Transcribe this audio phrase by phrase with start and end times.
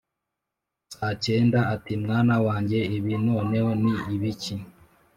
[0.95, 4.55] Sacyega ati «mwana wanjye ibi noneho ni ibiki?